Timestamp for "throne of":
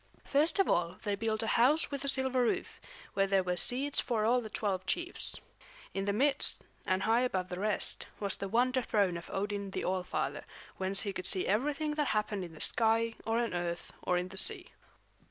8.81-9.29